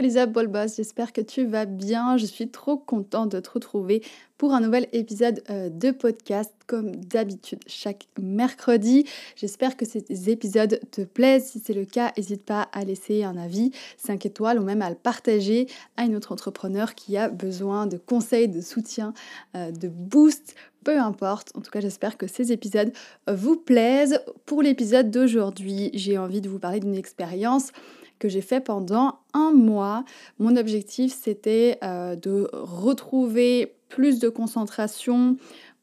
Lisa 0.00 0.26
Bolboss, 0.26 0.76
j'espère 0.76 1.12
que 1.12 1.20
tu 1.20 1.44
vas 1.44 1.66
bien. 1.66 2.16
Je 2.16 2.24
suis 2.24 2.48
trop 2.48 2.76
contente 2.76 3.32
de 3.32 3.40
te 3.40 3.50
retrouver 3.50 4.02
pour 4.38 4.54
un 4.54 4.60
nouvel 4.60 4.88
épisode 4.92 5.42
euh, 5.50 5.68
de 5.68 5.90
podcast 5.90 6.52
comme 6.66 6.96
d'habitude 6.96 7.58
chaque 7.66 8.06
mercredi. 8.18 9.04
J'espère 9.36 9.76
que 9.76 9.84
ces 9.84 10.30
épisodes 10.30 10.80
te 10.90 11.02
plaisent. 11.02 11.46
Si 11.46 11.60
c'est 11.62 11.74
le 11.74 11.84
cas, 11.84 12.12
n'hésite 12.16 12.44
pas 12.44 12.68
à 12.72 12.84
laisser 12.84 13.24
un 13.24 13.36
avis, 13.36 13.72
5 13.98 14.24
étoiles 14.24 14.58
ou 14.58 14.64
même 14.64 14.80
à 14.80 14.88
le 14.88 14.96
partager 14.96 15.66
à 15.98 16.04
une 16.04 16.16
autre 16.16 16.32
entrepreneur 16.32 16.94
qui 16.94 17.18
a 17.18 17.28
besoin 17.28 17.86
de 17.86 17.98
conseils, 17.98 18.48
de 18.48 18.62
soutien, 18.62 19.12
euh, 19.54 19.70
de 19.70 19.88
boost 19.88 20.54
peu 20.82 20.98
importe, 20.98 21.52
en 21.54 21.60
tout 21.60 21.70
cas 21.70 21.80
j'espère 21.80 22.16
que 22.16 22.26
ces 22.26 22.52
épisodes 22.52 22.90
vous 23.30 23.56
plaisent. 23.56 24.18
Pour 24.46 24.62
l'épisode 24.62 25.10
d'aujourd'hui, 25.10 25.90
j'ai 25.92 26.16
envie 26.16 26.40
de 26.40 26.48
vous 26.48 26.58
parler 26.58 26.80
d'une 26.80 26.94
expérience 26.94 27.70
que 28.20 28.28
j'ai 28.28 28.42
fait 28.42 28.60
pendant 28.60 29.18
un 29.34 29.50
mois. 29.50 30.04
Mon 30.38 30.56
objectif, 30.56 31.12
c'était 31.12 31.78
euh, 31.82 32.14
de 32.14 32.48
retrouver 32.52 33.74
plus 33.88 34.20
de 34.20 34.28
concentration, 34.28 35.36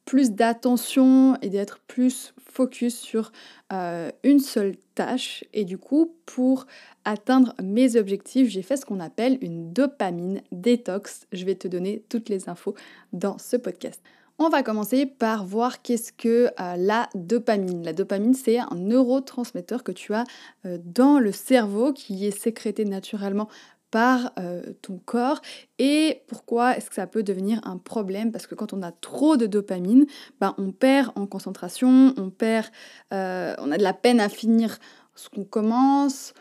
plus 0.05 0.32
d'attention 0.32 1.38
et 1.42 1.50
d'être 1.50 1.80
plus 1.88 2.34
focus 2.40 2.98
sur 2.98 3.34
euh, 3.73 4.09
une 4.23 4.39
seule 4.39 4.78
tâche. 4.95 5.44
Et 5.53 5.66
du 5.66 5.78
coup, 5.78 6.16
pour 6.25 6.66
atteindre 7.03 7.53
mes 7.62 7.97
objectifs, 7.97 8.50
j'ai 8.50 8.62
fait 8.62 8.78
ce 8.78 8.86
qu'on 8.86 9.02
appelle 9.02 9.38
une 9.42 9.73
dopamine 9.73 10.42
détox. 10.53 11.28
Je 11.34 11.44
vais 11.44 11.56
te 11.56 11.67
donner 11.67 12.03
toutes 12.08 12.30
les 12.30 12.47
infos 12.47 12.75
dans 13.12 13.38
ce 13.38 13.58
podcast. 13.58 14.02
On 14.40 14.50
va 14.50 14.62
commencer 14.62 15.08
par 15.08 15.46
voir 15.46 15.82
qu'est-ce 15.82 16.12
que 16.14 16.52
euh, 16.60 16.76
la 16.78 17.10
dopamine. 17.16 17.84
La 17.84 17.92
dopamine, 17.92 18.36
c'est 18.36 18.60
un 18.60 18.76
neurotransmetteur 18.76 19.84
que 19.84 19.92
tu 19.92 20.14
as 20.14 20.26
euh, 20.68 20.78
dans 20.84 21.18
le 21.18 21.32
cerveau 21.32 21.92
qui 21.92 22.28
est 22.28 22.40
sécrété 22.40 22.86
naturellement 22.86 23.50
par 23.90 24.34
euh, 24.38 24.62
ton 24.84 25.00
corps 25.04 25.42
et 25.80 26.22
pourquoi 26.28 26.78
est-ce 26.78 26.90
que 26.90 26.96
ça 26.96 27.08
peut 27.08 27.24
devenir 27.24 27.62
un 27.64 27.78
problème? 27.78 28.32
Parce 28.32 28.46
que 28.46 28.54
quand 28.54 28.74
on 28.74 28.84
a 28.84 28.92
trop 28.92 29.38
de 29.38 29.48
dopamine 29.48 30.06
ben, 30.40 30.54
on 30.60 30.72
perd 30.72 31.14
en 31.16 31.26
concentration 31.26 32.14
on 32.18 32.30
perd 32.30 32.68
on 33.12 33.16
a 33.72 33.78
de 33.78 33.84
la 33.84 33.94
peine 33.94 34.20
à 34.20 34.28
finir 34.28 34.78
ce 35.16 35.30
qu'on 35.30 35.46
commence 35.46 36.34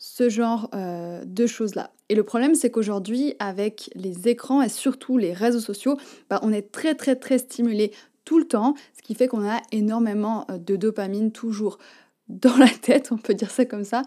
ce 0.00 0.30
genre 0.30 0.70
euh, 0.74 1.22
de 1.26 1.46
choses-là. 1.46 1.92
Et 2.08 2.14
le 2.14 2.24
problème, 2.24 2.54
c'est 2.54 2.70
qu'aujourd'hui, 2.70 3.34
avec 3.38 3.90
les 3.94 4.28
écrans 4.28 4.62
et 4.62 4.70
surtout 4.70 5.18
les 5.18 5.34
réseaux 5.34 5.60
sociaux, 5.60 5.98
bah, 6.30 6.40
on 6.42 6.52
est 6.52 6.72
très 6.72 6.94
très 6.94 7.16
très 7.16 7.36
stimulé 7.36 7.92
tout 8.24 8.38
le 8.38 8.46
temps, 8.46 8.74
ce 8.96 9.02
qui 9.02 9.14
fait 9.14 9.28
qu'on 9.28 9.46
a 9.46 9.60
énormément 9.72 10.46
euh, 10.50 10.56
de 10.56 10.74
dopamine 10.74 11.30
toujours 11.32 11.78
dans 12.28 12.56
la 12.56 12.68
tête, 12.68 13.12
on 13.12 13.18
peut 13.18 13.34
dire 13.34 13.50
ça 13.50 13.66
comme 13.66 13.84
ça. 13.84 14.02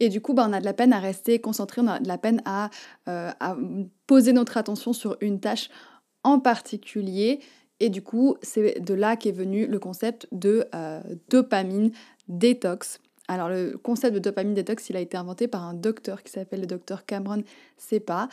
Et 0.00 0.10
du 0.10 0.20
coup, 0.20 0.34
bah, 0.34 0.46
on 0.48 0.52
a 0.52 0.60
de 0.60 0.66
la 0.66 0.74
peine 0.74 0.92
à 0.92 1.00
rester 1.00 1.40
concentré, 1.40 1.80
on 1.80 1.88
a 1.88 1.98
de 1.98 2.08
la 2.08 2.18
peine 2.18 2.42
à, 2.44 2.68
euh, 3.08 3.30
à 3.40 3.56
poser 4.06 4.34
notre 4.34 4.58
attention 4.58 4.92
sur 4.92 5.16
une 5.22 5.40
tâche 5.40 5.70
en 6.24 6.40
particulier. 6.40 7.40
Et 7.80 7.88
du 7.88 8.02
coup, 8.02 8.36
c'est 8.42 8.80
de 8.80 8.94
là 8.94 9.16
qu'est 9.16 9.32
venu 9.32 9.66
le 9.66 9.78
concept 9.78 10.26
de 10.32 10.66
dopamine 11.30 11.92
détox. 12.26 12.98
Alors 13.28 13.48
le 13.48 13.78
concept 13.82 14.14
de 14.14 14.18
dopamine 14.18 14.54
détox, 14.54 14.88
il 14.90 14.96
a 14.96 15.00
été 15.00 15.16
inventé 15.16 15.48
par 15.48 15.64
un 15.64 15.74
docteur 15.74 16.22
qui 16.22 16.32
s'appelle 16.32 16.60
le 16.60 16.66
docteur 16.66 17.04
Cameron 17.04 17.42
Sepa. 17.76 18.28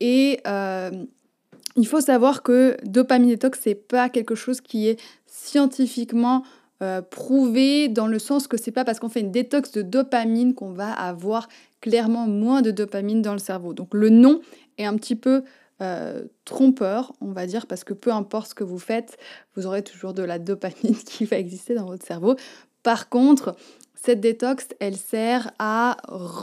Et 0.00 0.40
euh, 0.46 0.90
il 1.76 1.86
faut 1.86 2.00
savoir 2.00 2.42
que 2.42 2.76
dopamine 2.84 3.28
détox, 3.28 3.60
c'est 3.62 3.74
pas 3.74 4.08
quelque 4.08 4.34
chose 4.34 4.60
qui 4.60 4.88
est 4.88 5.00
scientifiquement 5.26 6.44
euh, 6.82 7.02
prouvé 7.02 7.88
dans 7.88 8.06
le 8.06 8.18
sens 8.18 8.48
que 8.48 8.56
c'est 8.56 8.72
pas 8.72 8.84
parce 8.84 8.98
qu'on 8.98 9.08
fait 9.08 9.20
une 9.20 9.30
détox 9.30 9.70
de 9.70 9.82
dopamine 9.82 10.54
qu'on 10.54 10.72
va 10.72 10.90
avoir 10.92 11.48
clairement 11.80 12.26
moins 12.26 12.62
de 12.62 12.70
dopamine 12.70 13.22
dans 13.22 13.34
le 13.34 13.38
cerveau. 13.38 13.74
Donc 13.74 13.94
le 13.94 14.08
nom 14.08 14.40
est 14.78 14.84
un 14.84 14.96
petit 14.96 15.16
peu 15.16 15.44
euh, 15.82 16.24
trompeur, 16.44 17.12
on 17.20 17.32
va 17.32 17.46
dire, 17.46 17.66
parce 17.66 17.84
que 17.84 17.94
peu 17.94 18.12
importe 18.12 18.50
ce 18.50 18.54
que 18.54 18.64
vous 18.64 18.78
faites, 18.78 19.18
vous 19.54 19.66
aurez 19.66 19.82
toujours 19.82 20.12
de 20.12 20.22
la 20.22 20.38
dopamine 20.38 20.96
qui 21.06 21.24
va 21.24 21.38
exister 21.38 21.74
dans 21.74 21.86
votre 21.86 22.04
cerveau. 22.04 22.34
Par 22.82 23.08
contre, 23.08 23.56
cette 24.02 24.20
détox, 24.20 24.68
elle 24.80 24.96
sert 24.96 25.50
à 25.58 25.98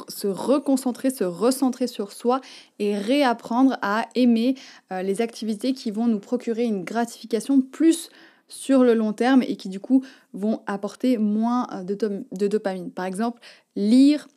se 0.10 0.28
reconcentrer, 0.28 1.10
se 1.10 1.24
recentrer 1.24 1.88
sur 1.88 2.12
soi 2.12 2.40
et 2.78 2.96
réapprendre 2.96 3.78
à 3.82 4.08
aimer 4.14 4.56
euh, 4.92 5.02
les 5.02 5.22
activités 5.22 5.74
qui 5.74 5.90
vont 5.90 6.06
nous 6.06 6.20
procurer 6.20 6.66
une 6.66 6.84
gratification 6.84 7.62
plus 7.62 8.10
sur 8.48 8.84
le 8.84 8.94
long 8.94 9.12
terme 9.12 9.42
et 9.42 9.56
qui 9.56 9.70
du 9.70 9.80
coup 9.80 10.04
vont 10.34 10.62
apporter 10.68 11.18
moins 11.18 11.68
euh, 11.74 11.84
de, 11.84 12.48
dopamine. 12.48 12.92
Par 12.92 13.06
exemple, 13.06 13.42
lire 13.76 14.28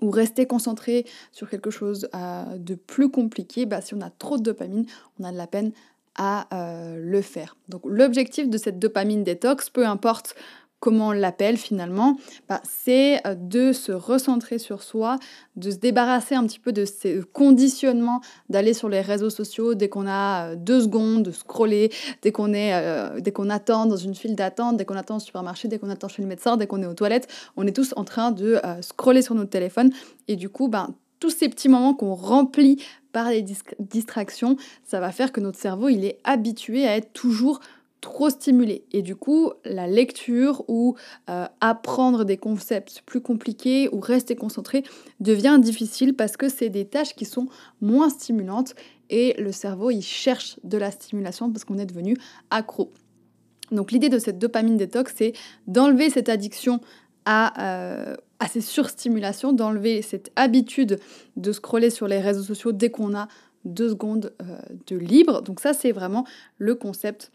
ou 0.00 0.10
rester 0.10 0.46
concentré 0.46 1.04
sur 1.32 1.50
quelque 1.50 1.70
chose 1.70 2.08
euh, 2.14 2.58
de 2.58 2.76
plus 2.76 3.10
compliqué, 3.10 3.66
bah, 3.66 3.80
si 3.80 3.94
on 3.94 4.00
a 4.00 4.10
trop 4.10 4.38
de 4.38 4.44
dopamine, 4.44 4.86
on 5.18 5.24
a 5.24 5.32
de 5.32 5.36
la 5.36 5.48
peine 5.48 5.72
à 6.18 6.46
le 6.96 7.20
faire. 7.20 7.58
Donc 7.68 7.82
l'objectif 7.84 8.48
de 8.48 8.56
cette 8.56 8.78
dopamine 8.78 9.22
détox, 9.22 9.68
peu 9.68 9.86
importe 9.86 10.34
comment 10.80 11.08
on 11.08 11.12
l'appelle 11.12 11.56
finalement, 11.56 12.16
bah, 12.48 12.60
c'est 12.64 13.26
euh, 13.26 13.34
de 13.34 13.72
se 13.72 13.92
recentrer 13.92 14.58
sur 14.58 14.82
soi, 14.82 15.18
de 15.56 15.70
se 15.70 15.76
débarrasser 15.76 16.34
un 16.34 16.46
petit 16.46 16.58
peu 16.58 16.72
de 16.72 16.84
ces 16.84 17.20
conditionnements 17.32 18.20
d'aller 18.48 18.74
sur 18.74 18.88
les 18.88 19.00
réseaux 19.00 19.30
sociaux 19.30 19.74
dès 19.74 19.88
qu'on 19.88 20.06
a 20.06 20.50
euh, 20.50 20.56
deux 20.56 20.82
secondes, 20.82 21.22
de 21.22 21.30
scroller, 21.30 21.90
dès 22.22 22.32
qu'on 22.32 22.52
est, 22.52 22.74
euh, 22.74 23.20
dès 23.20 23.32
qu'on 23.32 23.50
attend 23.50 23.86
dans 23.86 23.96
une 23.96 24.14
file 24.14 24.36
d'attente, 24.36 24.76
dès 24.76 24.84
qu'on 24.84 24.96
attend 24.96 25.16
au 25.16 25.20
supermarché, 25.20 25.68
dès 25.68 25.78
qu'on 25.78 25.90
attend 25.90 26.08
chez 26.08 26.22
le 26.22 26.28
médecin, 26.28 26.56
dès 26.56 26.66
qu'on 26.66 26.82
est 26.82 26.86
aux 26.86 26.94
toilettes, 26.94 27.28
on 27.56 27.66
est 27.66 27.72
tous 27.72 27.94
en 27.96 28.04
train 28.04 28.30
de 28.30 28.60
scroller 28.80 29.22
sur 29.22 29.34
notre 29.34 29.50
téléphone. 29.50 29.90
Et 30.28 30.36
du 30.36 30.48
coup, 30.48 30.68
ben, 30.68 30.94
tous 31.20 31.30
ces 31.30 31.48
petits 31.48 31.68
moments 31.68 31.94
qu'on 31.94 32.14
remplit 32.14 32.82
par 33.12 33.30
les 33.30 33.42
distractions, 33.78 34.56
ça 34.84 35.00
va 35.00 35.10
faire 35.10 35.32
que 35.32 35.40
notre 35.40 35.58
cerveau, 35.58 35.88
il 35.88 36.04
est 36.04 36.18
habitué 36.24 36.86
à 36.86 36.96
être 36.96 37.12
toujours 37.12 37.60
trop 38.06 38.30
stimulé. 38.30 38.84
Et 38.92 39.02
du 39.02 39.16
coup, 39.16 39.50
la 39.64 39.88
lecture 39.88 40.62
ou 40.68 40.94
euh, 41.28 41.46
apprendre 41.60 42.24
des 42.24 42.36
concepts 42.36 43.02
plus 43.04 43.20
compliqués 43.20 43.88
ou 43.90 43.98
rester 43.98 44.36
concentré 44.36 44.84
devient 45.18 45.58
difficile 45.60 46.14
parce 46.14 46.36
que 46.36 46.48
c'est 46.48 46.68
des 46.68 46.84
tâches 46.84 47.16
qui 47.16 47.24
sont 47.24 47.48
moins 47.80 48.08
stimulantes 48.08 48.76
et 49.10 49.34
le 49.40 49.50
cerveau, 49.50 49.90
il 49.90 50.02
cherche 50.02 50.60
de 50.62 50.78
la 50.78 50.92
stimulation 50.92 51.50
parce 51.50 51.64
qu'on 51.64 51.78
est 51.78 51.86
devenu 51.86 52.16
accro. 52.50 52.92
Donc 53.72 53.90
l'idée 53.90 54.08
de 54.08 54.20
cette 54.20 54.38
dopamine 54.38 54.76
détox, 54.76 55.12
c'est 55.16 55.32
d'enlever 55.66 56.08
cette 56.08 56.28
addiction 56.28 56.80
à, 57.24 57.60
euh, 57.60 58.14
à 58.38 58.46
ces 58.46 58.60
surstimulations, 58.60 59.52
d'enlever 59.52 60.00
cette 60.02 60.30
habitude 60.36 61.00
de 61.36 61.50
scroller 61.50 61.90
sur 61.90 62.06
les 62.06 62.20
réseaux 62.20 62.44
sociaux 62.44 62.70
dès 62.70 62.90
qu'on 62.90 63.16
a 63.16 63.26
deux 63.64 63.88
secondes 63.88 64.32
euh, 64.42 64.58
de 64.86 64.96
libre. 64.96 65.42
Donc 65.42 65.58
ça, 65.58 65.72
c'est 65.72 65.90
vraiment 65.90 66.24
le 66.58 66.76
concept 66.76 67.32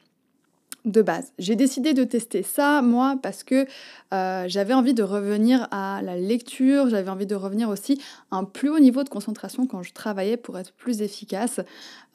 de 0.85 1.01
base. 1.01 1.31
J'ai 1.37 1.55
décidé 1.55 1.93
de 1.93 2.03
tester 2.03 2.43
ça, 2.43 2.81
moi, 2.81 3.17
parce 3.21 3.43
que 3.43 3.65
euh, 4.13 4.45
j'avais 4.47 4.73
envie 4.73 4.93
de 4.93 5.03
revenir 5.03 5.67
à 5.71 6.01
la 6.03 6.15
lecture, 6.15 6.89
j'avais 6.89 7.09
envie 7.09 7.25
de 7.25 7.35
revenir 7.35 7.69
aussi 7.69 8.01
à 8.31 8.37
un 8.37 8.43
plus 8.43 8.69
haut 8.69 8.79
niveau 8.79 9.03
de 9.03 9.09
concentration 9.09 9.67
quand 9.67 9.83
je 9.83 9.93
travaillais 9.93 10.37
pour 10.37 10.57
être 10.57 10.73
plus 10.73 11.01
efficace, 11.01 11.59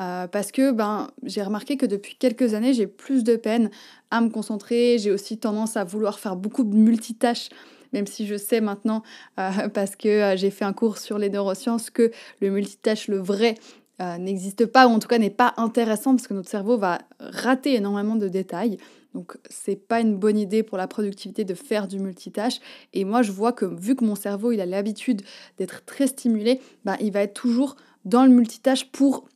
euh, 0.01 0.27
parce 0.27 0.53
que 0.53 0.73
ben, 0.73 1.09
j'ai 1.23 1.43
remarqué 1.43 1.77
que 1.77 1.87
depuis 1.87 2.17
quelques 2.17 2.55
années, 2.55 2.75
j'ai 2.75 2.87
plus 2.87 3.25
de 3.25 3.37
peine 3.37 3.71
à 4.11 4.21
me 4.21 4.29
concentrer, 4.31 4.99
j'ai 4.99 5.13
aussi 5.13 5.39
tendance 5.39 5.77
à 5.77 5.85
vouloir 5.85 6.19
faire 6.19 6.37
beaucoup 6.37 6.65
de 6.65 6.75
multitâches 6.75 7.51
même 7.93 8.07
si 8.07 8.27
je 8.27 8.37
sais 8.37 8.61
maintenant, 8.61 9.03
euh, 9.39 9.69
parce 9.75 9.97
que 9.97 10.35
j'ai 10.37 10.51
fait 10.51 10.65
un 10.65 10.73
cours 10.73 10.99
sur 10.99 11.19
les 11.19 11.31
neurosciences, 11.31 11.89
que 11.89 12.11
le 12.41 12.51
multitâche, 12.51 13.09
le 13.09 13.19
vrai, 13.19 13.55
euh, 14.01 14.19
n'existe 14.19 14.67
pas, 14.67 14.87
ou 14.87 14.91
en 14.91 14.99
tout 14.99 15.09
cas 15.09 15.19
n'est 15.19 15.31
pas 15.31 15.55
intéressant, 15.57 16.15
parce 16.15 16.27
que 16.27 16.35
notre 16.35 16.51
cerveau 16.51 16.77
va 16.77 16.99
rater 17.19 17.75
énormément 17.75 18.17
de 18.17 18.29
détails. 18.29 18.79
Donc 19.15 19.39
c'est 19.49 19.77
pas 19.77 20.01
une 20.01 20.17
bonne 20.17 20.37
idée 20.37 20.63
pour 20.63 20.77
la 20.77 20.87
productivité 20.87 21.45
de 21.45 21.55
faire 21.55 21.89
du 21.89 21.99
multitâche. 21.99 22.61
Et 22.93 23.07
moi 23.07 23.23
je 23.23 23.33
vois 23.33 23.53
que 23.53 23.65
vu 23.65 23.97
que 23.97 24.05
mon 24.05 24.15
cerveau 24.15 24.53
il 24.53 24.61
a 24.61 24.67
l'habitude 24.67 25.23
d'être 25.57 25.87
très 25.87 26.07
stimulé, 26.07 26.61
bah, 26.85 26.97
il 27.01 27.13
va 27.13 27.23
être 27.23 27.33
toujours 27.33 27.77
dans 28.05 28.25
le 28.25 28.31
multitâche 28.31 28.91
pour 28.93 29.27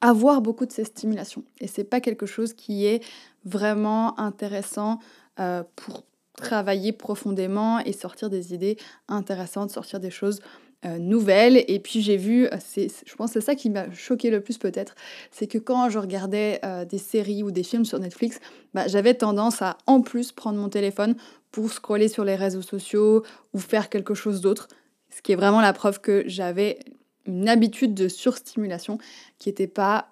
avoir 0.00 0.40
beaucoup 0.40 0.66
de 0.66 0.72
ces 0.72 0.84
stimulations. 0.84 1.42
Et 1.60 1.66
c'est 1.66 1.82
pas 1.82 2.00
quelque 2.00 2.26
chose 2.26 2.52
qui 2.52 2.86
est 2.86 3.02
vraiment 3.44 4.18
intéressant 4.20 5.00
euh, 5.40 5.64
pour 5.74 6.04
travailler 6.36 6.92
profondément 6.92 7.80
et 7.80 7.92
sortir 7.92 8.30
des 8.30 8.54
idées 8.54 8.76
intéressantes, 9.08 9.70
sortir 9.70 9.98
des 9.98 10.10
choses 10.10 10.40
nouvelles. 10.84 11.64
Et 11.68 11.78
puis 11.78 12.02
j'ai 12.02 12.16
vu, 12.16 12.48
je 12.76 13.14
pense 13.14 13.32
que 13.32 13.40
c'est 13.40 13.46
ça 13.46 13.54
qui 13.54 13.70
m'a 13.70 13.92
choqué 13.92 14.30
le 14.30 14.40
plus 14.40 14.58
peut-être, 14.58 14.94
c'est 15.30 15.46
que 15.46 15.58
quand 15.58 15.90
je 15.90 15.98
regardais 15.98 16.60
des 16.88 16.98
séries 16.98 17.42
ou 17.42 17.50
des 17.50 17.62
films 17.62 17.84
sur 17.84 17.98
Netflix, 17.98 18.40
bah, 18.74 18.88
j'avais 18.88 19.14
tendance 19.14 19.62
à 19.62 19.78
en 19.86 20.00
plus 20.00 20.32
prendre 20.32 20.58
mon 20.58 20.68
téléphone 20.68 21.14
pour 21.52 21.70
scroller 21.70 22.08
sur 22.08 22.24
les 22.24 22.34
réseaux 22.34 22.62
sociaux 22.62 23.22
ou 23.52 23.58
faire 23.58 23.90
quelque 23.90 24.14
chose 24.14 24.40
d'autre. 24.40 24.68
Ce 25.10 25.20
qui 25.22 25.32
est 25.32 25.36
vraiment 25.36 25.60
la 25.60 25.72
preuve 25.72 26.00
que 26.00 26.24
j'avais 26.26 26.78
une 27.26 27.48
habitude 27.48 27.94
de 27.94 28.08
surstimulation 28.08 28.98
qui 29.38 29.50
n'était 29.50 29.66
pas 29.66 30.08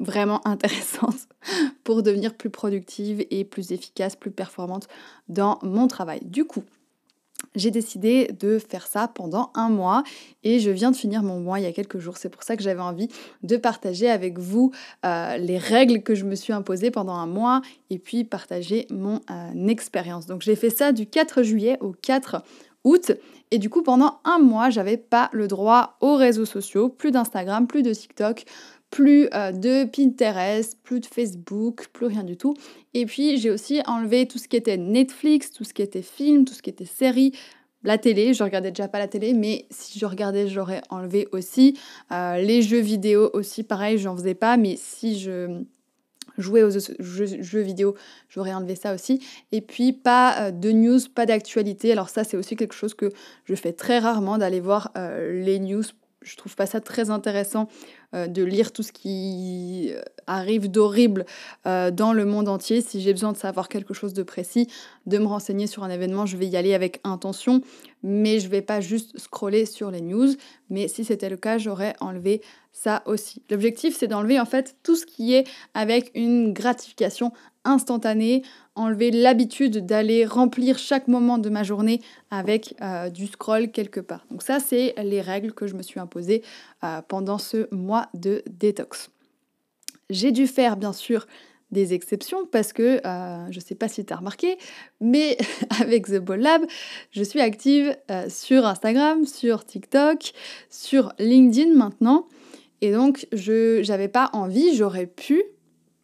vraiment 0.00 0.40
intéressante 0.48 1.28
pour 1.84 2.02
devenir 2.02 2.34
plus 2.34 2.50
productive 2.50 3.24
et 3.30 3.44
plus 3.44 3.72
efficace, 3.72 4.16
plus 4.16 4.30
performante 4.30 4.88
dans 5.28 5.58
mon 5.62 5.86
travail. 5.86 6.20
Du 6.24 6.44
coup, 6.44 6.64
j'ai 7.58 7.70
décidé 7.70 8.30
de 8.38 8.58
faire 8.58 8.86
ça 8.86 9.08
pendant 9.08 9.50
un 9.54 9.68
mois 9.68 10.02
et 10.44 10.60
je 10.60 10.70
viens 10.70 10.90
de 10.90 10.96
finir 10.96 11.22
mon 11.22 11.40
mois 11.40 11.60
il 11.60 11.64
y 11.64 11.66
a 11.66 11.72
quelques 11.72 11.98
jours. 11.98 12.16
C'est 12.16 12.28
pour 12.28 12.42
ça 12.42 12.56
que 12.56 12.62
j'avais 12.62 12.80
envie 12.80 13.08
de 13.42 13.56
partager 13.56 14.08
avec 14.08 14.38
vous 14.38 14.72
euh, 15.04 15.36
les 15.36 15.58
règles 15.58 16.02
que 16.02 16.14
je 16.14 16.24
me 16.24 16.34
suis 16.34 16.52
imposées 16.52 16.90
pendant 16.90 17.14
un 17.14 17.26
mois 17.26 17.60
et 17.90 17.98
puis 17.98 18.24
partager 18.24 18.86
mon 18.90 19.20
euh, 19.30 19.68
expérience. 19.68 20.26
Donc 20.26 20.42
j'ai 20.42 20.56
fait 20.56 20.70
ça 20.70 20.92
du 20.92 21.06
4 21.06 21.42
juillet 21.42 21.76
au 21.80 21.92
4 21.92 22.42
août 22.84 23.12
et 23.50 23.58
du 23.58 23.70
coup 23.70 23.82
pendant 23.82 24.20
un 24.24 24.38
mois 24.38 24.70
j'avais 24.70 24.96
pas 24.96 25.28
le 25.32 25.48
droit 25.48 25.96
aux 26.00 26.16
réseaux 26.16 26.44
sociaux, 26.44 26.88
plus 26.88 27.10
d'Instagram, 27.10 27.66
plus 27.66 27.82
de 27.82 27.92
TikTok, 27.92 28.44
plus 28.90 29.28
euh, 29.34 29.52
de 29.52 29.84
Pinterest, 29.84 30.78
plus 30.82 31.00
de 31.00 31.06
Facebook, 31.06 31.88
plus 31.92 32.06
rien 32.06 32.24
du 32.24 32.36
tout. 32.36 32.54
Et 32.94 33.06
puis 33.06 33.36
j'ai 33.38 33.50
aussi 33.50 33.80
enlevé 33.86 34.26
tout 34.26 34.38
ce 34.38 34.48
qui 34.48 34.56
était 34.56 34.76
Netflix, 34.76 35.50
tout 35.50 35.64
ce 35.64 35.74
qui 35.74 35.82
était 35.82 36.02
film, 36.02 36.44
tout 36.44 36.54
ce 36.54 36.62
qui 36.62 36.70
était 36.70 36.84
série, 36.84 37.32
la 37.84 37.96
télé, 37.96 38.34
je 38.34 38.42
regardais 38.42 38.70
déjà 38.70 38.88
pas 38.88 38.98
la 38.98 39.06
télé, 39.06 39.34
mais 39.34 39.66
si 39.70 39.98
je 39.98 40.06
regardais, 40.06 40.48
j'aurais 40.48 40.82
enlevé 40.90 41.28
aussi. 41.30 41.78
Euh, 42.10 42.38
les 42.38 42.60
jeux 42.60 42.80
vidéo 42.80 43.30
aussi, 43.34 43.62
pareil, 43.62 43.98
j'en 43.98 44.16
faisais 44.16 44.34
pas, 44.34 44.56
mais 44.56 44.74
si 44.76 45.18
je 45.18 45.62
jouais 46.38 46.62
aux 46.62 46.70
jeux, 46.70 47.60
vidéo, 47.60 47.94
j'aurais 48.28 48.52
enlevé 48.52 48.74
ça 48.74 48.94
aussi. 48.94 49.24
Et 49.52 49.60
puis 49.60 49.92
pas 49.92 50.48
euh, 50.48 50.50
de 50.50 50.72
news, 50.72 50.98
pas 51.14 51.24
d'actualité. 51.24 51.92
Alors 51.92 52.08
ça, 52.08 52.24
c'est 52.24 52.36
aussi 52.36 52.56
quelque 52.56 52.74
chose 52.74 52.94
que 52.94 53.10
je 53.44 53.54
fais 53.54 53.72
très 53.72 54.00
rarement, 54.00 54.38
d'aller 54.38 54.60
voir 54.60 54.92
les 54.96 55.60
news 55.60 55.84
je 56.22 56.36
trouve 56.36 56.56
pas 56.56 56.66
ça 56.66 56.80
très 56.80 57.10
intéressant 57.10 57.68
euh, 58.14 58.26
de 58.26 58.42
lire 58.42 58.72
tout 58.72 58.82
ce 58.82 58.92
qui 58.92 59.90
euh, 59.92 60.00
arrive 60.26 60.70
d'horrible 60.70 61.26
euh, 61.66 61.90
dans 61.90 62.12
le 62.12 62.24
monde 62.24 62.48
entier. 62.48 62.80
Si 62.80 63.00
j'ai 63.00 63.12
besoin 63.12 63.32
de 63.32 63.36
savoir 63.36 63.68
quelque 63.68 63.94
chose 63.94 64.14
de 64.14 64.22
précis, 64.22 64.66
de 65.06 65.18
me 65.18 65.26
renseigner 65.26 65.66
sur 65.66 65.84
un 65.84 65.90
événement, 65.90 66.26
je 66.26 66.36
vais 66.36 66.46
y 66.46 66.56
aller 66.56 66.74
avec 66.74 67.00
intention, 67.04 67.62
mais 68.02 68.40
je 68.40 68.48
vais 68.48 68.62
pas 68.62 68.80
juste 68.80 69.18
scroller 69.18 69.64
sur 69.64 69.90
les 69.90 70.00
news. 70.00 70.34
Mais 70.70 70.88
si 70.88 71.04
c'était 71.04 71.28
le 71.28 71.36
cas, 71.36 71.58
j'aurais 71.58 71.94
enlevé 72.00 72.42
ça 72.72 73.02
aussi. 73.06 73.42
L'objectif, 73.50 73.96
c'est 73.96 74.08
d'enlever 74.08 74.40
en 74.40 74.46
fait 74.46 74.76
tout 74.82 74.96
ce 74.96 75.06
qui 75.06 75.34
est 75.34 75.46
avec 75.74 76.10
une 76.14 76.52
gratification 76.52 77.32
instantanée, 77.68 78.42
enlever 78.74 79.10
l'habitude 79.10 79.84
d'aller 79.86 80.24
remplir 80.24 80.78
chaque 80.78 81.06
moment 81.06 81.38
de 81.38 81.50
ma 81.50 81.62
journée 81.62 82.00
avec 82.30 82.74
euh, 82.80 83.10
du 83.10 83.26
scroll 83.26 83.70
quelque 83.70 84.00
part. 84.00 84.26
Donc 84.30 84.42
ça, 84.42 84.58
c'est 84.58 84.94
les 85.02 85.20
règles 85.20 85.52
que 85.52 85.66
je 85.66 85.74
me 85.74 85.82
suis 85.82 86.00
imposées 86.00 86.42
euh, 86.84 87.02
pendant 87.06 87.38
ce 87.38 87.72
mois 87.74 88.08
de 88.14 88.42
détox. 88.48 89.10
J'ai 90.10 90.32
dû 90.32 90.46
faire 90.46 90.76
bien 90.76 90.92
sûr 90.92 91.26
des 91.70 91.92
exceptions 91.92 92.46
parce 92.46 92.72
que 92.72 93.06
euh, 93.06 93.46
je 93.50 93.58
ne 93.58 93.62
sais 93.62 93.74
pas 93.74 93.88
si 93.88 94.04
tu 94.04 94.12
as 94.12 94.16
remarqué, 94.16 94.56
mais 95.00 95.36
avec 95.80 96.06
The 96.06 96.18
Ball 96.18 96.40
Lab, 96.40 96.62
je 97.10 97.22
suis 97.22 97.40
active 97.40 97.94
sur 98.28 98.64
Instagram, 98.64 99.26
sur 99.26 99.66
TikTok, 99.66 100.32
sur 100.70 101.12
LinkedIn 101.18 101.74
maintenant. 101.74 102.26
Et 102.80 102.92
donc, 102.92 103.26
je 103.32 103.86
n'avais 103.86 104.08
pas 104.08 104.30
envie, 104.32 104.74
j'aurais 104.76 105.06
pu, 105.06 105.42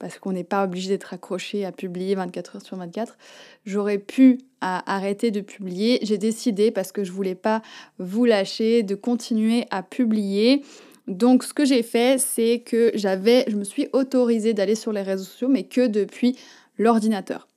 parce 0.04 0.18
qu'on 0.18 0.32
n'est 0.32 0.44
pas 0.44 0.64
obligé 0.64 0.90
d'être 0.90 1.14
accroché 1.14 1.64
à 1.64 1.72
publier 1.72 2.14
24 2.14 2.56
heures 2.56 2.62
sur 2.62 2.76
24, 2.76 3.16
j'aurais 3.64 3.96
pu 3.96 4.42
arrêter 4.60 5.30
de 5.30 5.40
publier. 5.40 5.98
J'ai 6.02 6.18
décidé, 6.18 6.70
parce 6.70 6.92
que 6.92 7.04
je 7.04 7.10
voulais 7.10 7.34
pas 7.34 7.62
vous 7.98 8.26
lâcher, 8.26 8.82
de 8.82 8.96
continuer 8.96 9.64
à 9.70 9.82
publier. 9.82 10.62
Donc, 11.08 11.42
ce 11.42 11.54
que 11.54 11.64
j'ai 11.64 11.82
fait, 11.82 12.20
c'est 12.20 12.58
que 12.58 12.90
j'avais, 12.92 13.46
je 13.48 13.56
me 13.56 13.64
suis 13.64 13.88
autorisée 13.94 14.52
d'aller 14.52 14.74
sur 14.74 14.92
les 14.92 15.00
réseaux 15.00 15.24
sociaux, 15.24 15.48
mais 15.48 15.62
que 15.62 15.86
depuis 15.86 16.38
l'ordinateur. 16.76 17.48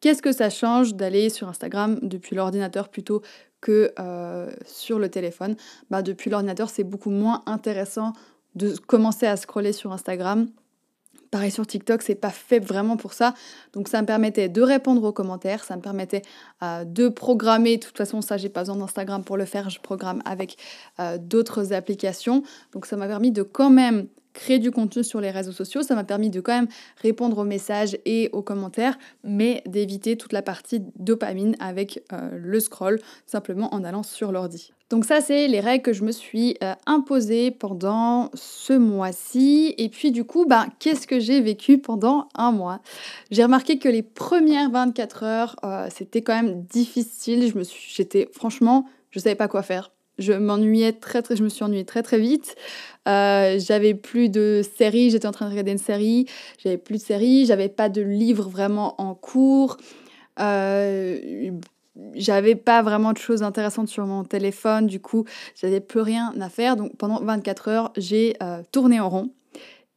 Qu'est-ce 0.00 0.22
que 0.22 0.32
ça 0.32 0.50
change 0.50 0.96
d'aller 0.96 1.28
sur 1.28 1.48
Instagram 1.48 2.00
depuis 2.02 2.34
l'ordinateur 2.34 2.88
plutôt 2.88 3.22
que 3.60 3.92
euh, 4.00 4.50
sur 4.64 4.98
le 4.98 5.08
téléphone? 5.08 5.54
Bah, 5.90 6.02
Depuis 6.02 6.30
l'ordinateur, 6.30 6.68
c'est 6.68 6.82
beaucoup 6.82 7.10
moins 7.10 7.44
intéressant 7.46 8.12
de 8.56 8.74
commencer 8.76 9.26
à 9.26 9.36
scroller 9.36 9.72
sur 9.72 9.92
Instagram. 9.92 10.48
Pareil 11.36 11.50
sur 11.50 11.66
TikTok, 11.66 12.00
c'est 12.00 12.14
pas 12.14 12.30
fait 12.30 12.60
vraiment 12.60 12.96
pour 12.96 13.12
ça. 13.12 13.34
Donc 13.74 13.88
ça 13.88 14.00
me 14.00 14.06
permettait 14.06 14.48
de 14.48 14.62
répondre 14.62 15.04
aux 15.04 15.12
commentaires, 15.12 15.64
ça 15.64 15.76
me 15.76 15.82
permettait 15.82 16.22
euh, 16.62 16.86
de 16.86 17.10
programmer. 17.10 17.76
De 17.76 17.84
toute 17.84 17.98
façon, 17.98 18.22
ça, 18.22 18.38
j'ai 18.38 18.48
pas 18.48 18.60
besoin 18.60 18.76
d'Instagram 18.76 19.22
pour 19.22 19.36
le 19.36 19.44
faire, 19.44 19.68
je 19.68 19.78
programme 19.78 20.22
avec 20.24 20.56
euh, 20.98 21.18
d'autres 21.18 21.74
applications. 21.74 22.42
Donc 22.72 22.86
ça 22.86 22.96
m'a 22.96 23.06
permis 23.06 23.32
de 23.32 23.42
quand 23.42 23.68
même 23.68 24.06
créer 24.32 24.58
du 24.58 24.70
contenu 24.70 25.04
sur 25.04 25.20
les 25.20 25.30
réseaux 25.30 25.52
sociaux. 25.52 25.82
Ça 25.82 25.94
m'a 25.94 26.04
permis 26.04 26.30
de 26.30 26.40
quand 26.40 26.54
même 26.54 26.68
répondre 27.02 27.36
aux 27.36 27.44
messages 27.44 27.98
et 28.06 28.30
aux 28.32 28.40
commentaires, 28.40 28.96
mais 29.22 29.62
d'éviter 29.66 30.16
toute 30.16 30.32
la 30.32 30.40
partie 30.40 30.84
dopamine 30.98 31.54
avec 31.60 32.02
euh, 32.14 32.30
le 32.32 32.60
scroll, 32.60 32.98
simplement 33.26 33.74
en 33.74 33.84
allant 33.84 34.02
sur 34.02 34.32
l'ordi. 34.32 34.72
Donc 34.88 35.04
ça, 35.04 35.20
c'est 35.20 35.48
les 35.48 35.58
règles 35.58 35.82
que 35.82 35.92
je 35.92 36.04
me 36.04 36.12
suis 36.12 36.56
euh, 36.62 36.74
imposées 36.86 37.50
pendant 37.50 38.30
ce 38.34 38.72
mois-ci. 38.72 39.74
Et 39.78 39.88
puis 39.88 40.12
du 40.12 40.24
coup, 40.24 40.46
bah, 40.46 40.66
qu'est-ce 40.78 41.08
que 41.08 41.18
j'ai 41.18 41.40
vécu 41.40 41.78
pendant 41.78 42.28
un 42.36 42.52
mois? 42.52 42.80
J'ai 43.32 43.42
remarqué 43.42 43.78
que 43.78 43.88
les 43.88 44.02
premières 44.02 44.70
24 44.70 45.22
heures, 45.24 45.56
euh, 45.64 45.88
c'était 45.90 46.22
quand 46.22 46.40
même 46.40 46.62
difficile. 46.62 47.50
Je 47.50 47.58
me 47.58 47.64
suis, 47.64 47.92
j'étais 47.94 48.28
franchement, 48.32 48.86
je 49.10 49.18
savais 49.18 49.34
pas 49.34 49.48
quoi 49.48 49.62
faire. 49.62 49.90
Je 50.18 50.32
m'ennuyais 50.32 50.92
très 50.92 51.20
très, 51.20 51.36
je 51.36 51.42
me 51.42 51.48
suis 51.48 51.64
ennuyée 51.64 51.84
très 51.84 52.02
très 52.02 52.18
vite. 52.18 52.54
Euh, 53.08 53.58
j'avais 53.58 53.94
plus 53.94 54.28
de 54.28 54.62
séries, 54.76 55.10
j'étais 55.10 55.26
en 55.26 55.32
train 55.32 55.46
de 55.46 55.50
regarder 55.50 55.72
une 55.72 55.78
série, 55.78 56.26
j'avais 56.62 56.78
plus 56.78 56.98
de 56.98 57.02
séries, 57.02 57.44
j'avais 57.44 57.68
pas 57.68 57.88
de 57.88 58.02
livres 58.02 58.48
vraiment 58.48 59.00
en 59.00 59.14
cours. 59.14 59.76
Euh, 60.40 61.50
j'avais 62.14 62.54
pas 62.54 62.82
vraiment 62.82 63.12
de 63.12 63.18
choses 63.18 63.42
intéressantes 63.42 63.88
sur 63.88 64.06
mon 64.06 64.24
téléphone, 64.24 64.86
du 64.86 65.00
coup, 65.00 65.24
j'avais 65.54 65.80
plus 65.80 66.00
rien 66.00 66.34
à 66.40 66.48
faire. 66.48 66.76
Donc 66.76 66.96
pendant 66.96 67.20
24 67.20 67.68
heures, 67.68 67.92
j'ai 67.96 68.36
euh, 68.42 68.62
tourné 68.72 69.00
en 69.00 69.08
rond. 69.08 69.30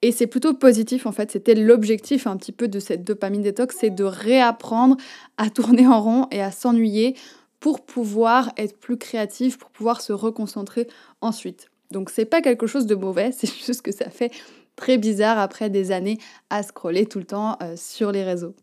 Et 0.02 0.12
c'est 0.14 0.28
plutôt 0.28 0.54
positif 0.54 1.06
en 1.06 1.12
fait, 1.12 1.32
c'était 1.32 1.56
l'objectif 1.56 2.26
un 2.26 2.38
petit 2.38 2.54
peu 2.54 2.70
de 2.70 2.80
cette 2.80 3.04
dopamine 3.04 3.42
détox, 3.42 3.76
c'est 3.78 3.90
de 3.90 4.06
réapprendre 4.06 4.96
à 5.38 5.50
tourner 5.50 5.88
en 5.88 6.02
rond 6.02 6.28
et 6.32 6.42
à 6.42 6.52
s'ennuyer 6.52 7.18
pour 7.60 7.86
pouvoir 7.86 8.54
être 8.56 8.78
plus 8.80 8.98
créatif, 8.98 9.58
pour 9.58 9.70
pouvoir 9.72 10.00
se 10.00 10.14
reconcentrer 10.14 10.88
ensuite. 11.20 11.70
Donc 11.92 12.10
c'est 12.12 12.24
pas 12.24 12.42
quelque 12.42 12.66
chose 12.66 12.86
de 12.86 12.96
mauvais, 12.96 13.32
c'est 13.38 13.54
juste 13.54 13.82
que 13.82 13.92
ça 13.92 14.10
fait 14.10 14.32
très 14.78 14.98
bizarre 14.98 15.38
après 15.38 15.70
des 15.70 15.92
années 15.92 16.18
à 16.50 16.64
scroller 16.64 17.06
tout 17.06 17.20
le 17.20 17.26
temps 17.26 17.58
euh, 17.62 17.76
sur 17.76 18.14
les 18.14 18.24
réseaux. 18.24 18.56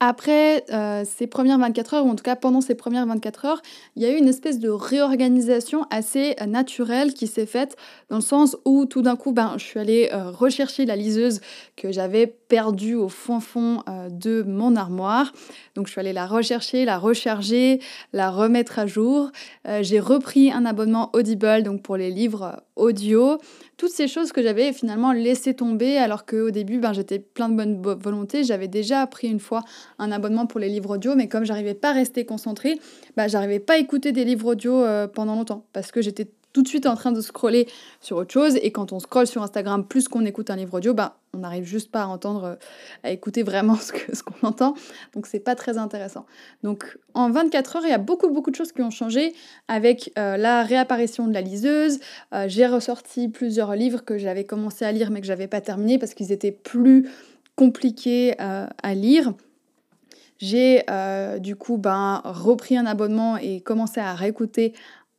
Après 0.00 0.64
euh, 0.70 1.04
ces 1.06 1.26
premières 1.26 1.58
24 1.58 1.94
heures, 1.94 2.06
ou 2.06 2.10
en 2.10 2.16
tout 2.16 2.24
cas 2.24 2.36
pendant 2.36 2.60
ces 2.60 2.74
premières 2.74 3.06
24 3.06 3.44
heures, 3.44 3.62
il 3.96 4.02
y 4.02 4.06
a 4.06 4.10
eu 4.10 4.16
une 4.16 4.28
espèce 4.28 4.58
de 4.58 4.68
réorganisation 4.68 5.86
assez 5.90 6.34
euh, 6.40 6.46
naturelle 6.46 7.14
qui 7.14 7.26
s'est 7.26 7.46
faite 7.46 7.76
dans 8.10 8.16
le 8.16 8.22
sens 8.22 8.56
où 8.64 8.86
tout 8.86 9.02
d'un 9.02 9.16
coup, 9.16 9.32
ben, 9.32 9.54
je 9.56 9.64
suis 9.64 9.80
allée 9.80 10.10
euh, 10.12 10.30
rechercher 10.30 10.84
la 10.84 10.96
liseuse 10.96 11.40
que 11.76 11.92
j'avais 11.92 12.26
perdue 12.54 12.94
au 12.94 13.08
fond 13.08 13.40
fond 13.40 13.82
de 14.08 14.44
mon 14.46 14.76
armoire. 14.76 15.32
Donc 15.74 15.88
je 15.88 15.92
suis 15.92 16.00
allée 16.00 16.12
la 16.12 16.26
rechercher, 16.26 16.84
la 16.84 16.98
recharger, 16.98 17.80
la 18.12 18.30
remettre 18.30 18.78
à 18.78 18.86
jour. 18.86 19.32
J'ai 19.80 19.98
repris 19.98 20.52
un 20.52 20.64
abonnement 20.64 21.10
Audible 21.14 21.64
donc 21.64 21.82
pour 21.82 21.96
les 21.96 22.10
livres 22.10 22.62
audio 22.76 23.38
toutes 23.76 23.90
ces 23.90 24.08
choses 24.08 24.32
que 24.32 24.42
j'avais 24.42 24.72
finalement 24.72 25.12
laissé 25.12 25.54
tomber 25.54 25.96
alors 25.96 26.26
qu'au 26.26 26.50
début 26.50 26.78
ben, 26.78 26.92
j'étais 26.92 27.18
plein 27.18 27.48
de 27.48 27.56
bonne 27.56 27.82
volonté. 27.82 28.44
J'avais 28.44 28.68
déjà 28.68 29.06
pris 29.06 29.28
une 29.28 29.40
fois 29.40 29.62
un 29.98 30.12
abonnement 30.12 30.46
pour 30.46 30.60
les 30.60 30.68
livres 30.68 30.94
audio, 30.94 31.14
mais 31.16 31.28
comme 31.28 31.44
j'arrivais 31.44 31.74
pas 31.74 31.90
à 31.90 31.92
rester 31.92 32.24
concentrée, 32.24 32.78
ben, 33.16 33.28
j'arrivais 33.28 33.58
pas 33.58 33.74
à 33.74 33.78
écouter 33.78 34.12
des 34.12 34.24
livres 34.24 34.52
audio 34.52 34.74
euh, 34.74 35.06
pendant 35.08 35.34
longtemps 35.34 35.66
parce 35.72 35.90
que 35.90 36.02
j'étais 36.02 36.28
tout 36.54 36.62
de 36.62 36.68
suite 36.68 36.86
en 36.86 36.94
train 36.94 37.12
de 37.12 37.20
scroller 37.20 37.68
sur 38.00 38.16
autre 38.16 38.32
chose. 38.32 38.56
Et 38.62 38.70
quand 38.70 38.92
on 38.92 39.00
scrolle 39.00 39.26
sur 39.26 39.42
Instagram 39.42 39.84
plus 39.86 40.08
qu'on 40.08 40.24
écoute 40.24 40.48
un 40.50 40.56
livre 40.56 40.74
audio, 40.74 40.94
bah, 40.94 41.18
on 41.34 41.38
n'arrive 41.38 41.64
juste 41.64 41.90
pas 41.90 42.04
à 42.04 42.06
entendre, 42.06 42.44
euh, 42.44 42.54
à 43.02 43.10
écouter 43.10 43.42
vraiment 43.42 43.74
ce 43.76 43.92
qu'on 43.92 44.14
ce 44.14 44.46
entend. 44.46 44.74
Donc 45.14 45.26
c'est 45.26 45.40
pas 45.40 45.56
très 45.56 45.76
intéressant. 45.76 46.24
Donc 46.62 46.96
en 47.12 47.28
24 47.30 47.76
heures, 47.76 47.82
il 47.84 47.90
y 47.90 47.92
a 47.92 47.98
beaucoup 47.98 48.30
beaucoup 48.30 48.52
de 48.52 48.56
choses 48.56 48.72
qui 48.72 48.80
ont 48.82 48.90
changé 48.90 49.34
avec 49.66 50.12
euh, 50.16 50.36
la 50.36 50.62
réapparition 50.62 51.26
de 51.26 51.34
la 51.34 51.40
liseuse. 51.40 51.98
Euh, 52.32 52.44
j'ai 52.46 52.66
ressorti 52.68 53.28
plusieurs 53.28 53.74
livres 53.74 54.04
que 54.04 54.16
j'avais 54.16 54.44
commencé 54.44 54.84
à 54.84 54.92
lire 54.92 55.10
mais 55.10 55.20
que 55.20 55.26
j'avais 55.26 55.48
pas 55.48 55.60
terminé 55.60 55.98
parce 55.98 56.14
qu'ils 56.14 56.30
étaient 56.30 56.52
plus 56.52 57.10
compliqués 57.56 58.36
à 58.38 58.94
lire. 58.94 59.32
J'ai 60.38 60.82
du 61.38 61.54
coup 61.54 61.76
ben, 61.76 62.20
repris 62.24 62.76
un 62.76 62.84
abonnement 62.84 63.36
et 63.36 63.60
commencé 63.60 64.00
à 64.00 64.12
réécouter 64.12 64.74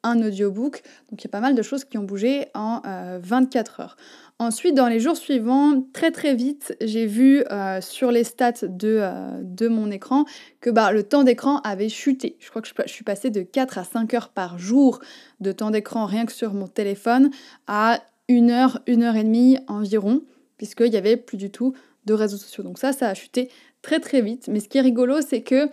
un 0.05 0.21
audiobook. 0.21 0.81
Donc 1.09 1.21
il 1.21 1.25
y 1.25 1.27
a 1.27 1.29
pas 1.29 1.41
mal 1.41 1.55
de 1.55 1.61
choses 1.61 1.83
qui 1.83 1.97
ont 1.97 2.03
bougé 2.03 2.47
en 2.53 2.81
24 3.21 3.79
heures. 3.79 3.97
Ensuite, 4.37 4.75
dans 4.75 4.87
les 4.87 4.99
jours 4.99 5.15
suivants, 5.15 5.81
très 5.93 6.11
très 6.11 6.35
vite, 6.35 6.75
j'ai 6.81 7.05
vu 7.05 7.45
euh, 7.51 7.79
sur 7.79 8.11
les 8.11 8.25
stats 8.25 8.67
de, 8.67 8.99
euh, 9.01 9.41
de 9.41 9.69
mon 9.69 9.89
écran 9.89 10.25
que 10.59 10.69
bah, 10.69 10.91
le 10.91 11.03
temps 11.03 11.23
d'écran 11.23 11.61
avait 11.61 11.87
chuté. 11.87 12.35
Je 12.41 12.49
crois 12.49 12.61
que 12.61 12.67
je, 12.67 12.91
suis 12.91 13.05
passée 13.05 13.29
de 13.29 13.43
4 13.43 13.77
à 13.77 13.85
5 13.85 14.13
heures 14.13 14.29
par 14.29 14.59
jour 14.59 14.99
de 15.39 15.53
temps 15.53 15.71
d'écran 15.71 16.05
rien 16.05 16.25
que 16.25 16.33
sur 16.33 16.53
mon 16.53 16.67
téléphone 16.67 17.29
à 17.67 18.01
1 18.27 18.49
heure, 18.49 18.81
1 18.89 19.03
heure 19.03 19.15
et 19.15 19.23
demie 19.23 19.57
environ, 19.67 20.21
puisqu'il 20.57 20.89
n'y 20.89 20.97
avait 20.97 21.15
plus 21.15 21.37
du 21.37 21.49
tout 21.49 21.73
de 22.05 22.13
réseaux 22.13 22.35
sociaux. 22.35 22.65
Donc 22.65 22.77
ça, 22.77 22.91
ça 22.91 23.07
a 23.07 23.13
chuté 23.13 23.49
très 23.81 24.01
très 24.01 24.21
vite. 24.21 24.49
Mais 24.49 24.59
ce 24.59 24.67
qui 24.67 24.79
est 24.79 24.81
rigolo, 24.81 25.21
c'est 25.21 25.43
que 25.43 25.69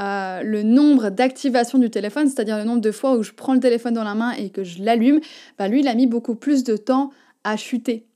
euh, 0.00 0.42
le 0.42 0.62
nombre 0.62 1.10
d'activations 1.10 1.78
du 1.78 1.88
téléphone, 1.88 2.28
c'est-à-dire 2.28 2.58
le 2.58 2.64
nombre 2.64 2.80
de 2.80 2.90
fois 2.90 3.16
où 3.16 3.22
je 3.22 3.32
prends 3.32 3.54
le 3.54 3.60
téléphone 3.60 3.94
dans 3.94 4.04
la 4.04 4.14
main 4.14 4.32
et 4.32 4.50
que 4.50 4.64
je 4.64 4.82
l'allume, 4.82 5.20
bah 5.58 5.68
lui, 5.68 5.80
il 5.80 5.88
a 5.88 5.94
mis 5.94 6.06
beaucoup 6.06 6.34
plus 6.34 6.64
de 6.64 6.76
temps 6.76 7.10
à 7.44 7.56
chuter. 7.56 8.06